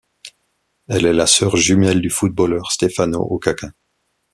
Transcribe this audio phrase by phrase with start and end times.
[0.87, 3.69] Elle est la sœur jumelle du footballeur Stefano Okaka.